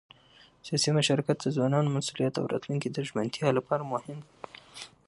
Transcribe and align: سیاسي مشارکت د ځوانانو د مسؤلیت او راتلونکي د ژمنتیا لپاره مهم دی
سیاسي 0.65 0.89
مشارکت 0.97 1.37
د 1.41 1.47
ځوانانو 1.55 1.89
د 1.91 1.95
مسؤلیت 1.97 2.33
او 2.37 2.45
راتلونکي 2.53 2.87
د 2.91 2.97
ژمنتیا 3.07 3.47
لپاره 3.57 3.89
مهم 3.93 4.17
دی 4.25 4.31